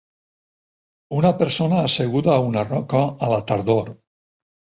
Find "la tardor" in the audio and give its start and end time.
3.35-3.95